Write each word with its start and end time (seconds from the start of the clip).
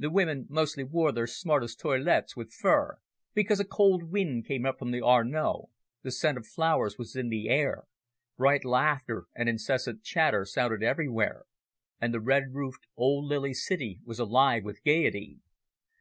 The 0.00 0.10
women 0.10 0.46
mostly 0.50 0.82
wore 0.82 1.12
their 1.12 1.28
smartest 1.28 1.78
toilettes 1.78 2.34
with 2.36 2.52
fur, 2.52 2.98
because 3.34 3.60
a 3.60 3.64
cold 3.64 4.10
wind 4.10 4.46
came 4.46 4.66
up 4.66 4.80
from 4.80 4.90
the 4.90 5.00
Arno, 5.00 5.66
the 6.02 6.10
scent 6.10 6.36
of 6.36 6.44
flowers 6.44 6.98
was 6.98 7.14
in 7.14 7.28
the 7.28 7.48
air, 7.48 7.84
bright 8.36 8.64
laughter 8.64 9.26
and 9.32 9.48
incessant 9.48 10.02
chatter 10.02 10.44
sounded 10.44 10.82
everywhere, 10.82 11.44
and 12.00 12.12
the 12.12 12.18
red 12.18 12.52
roofed 12.52 12.88
old 12.96 13.26
Lily 13.26 13.54
City 13.54 14.00
was 14.04 14.18
alive 14.18 14.64
with 14.64 14.82
gaiety. 14.82 15.38